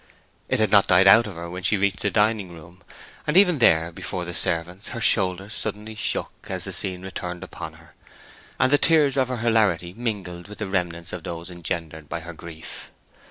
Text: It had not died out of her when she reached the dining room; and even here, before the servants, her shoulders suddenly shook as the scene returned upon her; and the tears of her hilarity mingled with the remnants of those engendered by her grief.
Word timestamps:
It 0.49 0.59
had 0.59 0.71
not 0.71 0.87
died 0.87 1.05
out 1.05 1.27
of 1.27 1.35
her 1.35 1.47
when 1.47 1.61
she 1.61 1.77
reached 1.77 1.99
the 1.99 2.09
dining 2.09 2.51
room; 2.53 2.81
and 3.27 3.37
even 3.37 3.59
here, 3.59 3.91
before 3.91 4.25
the 4.25 4.33
servants, 4.33 4.87
her 4.87 4.99
shoulders 4.99 5.53
suddenly 5.53 5.93
shook 5.93 6.31
as 6.49 6.63
the 6.63 6.73
scene 6.73 7.03
returned 7.03 7.43
upon 7.43 7.73
her; 7.73 7.93
and 8.59 8.71
the 8.71 8.79
tears 8.79 9.15
of 9.15 9.27
her 9.27 9.37
hilarity 9.37 9.93
mingled 9.93 10.47
with 10.47 10.57
the 10.57 10.65
remnants 10.65 11.13
of 11.13 11.21
those 11.23 11.51
engendered 11.51 12.09
by 12.09 12.21
her 12.21 12.33
grief. 12.33 12.89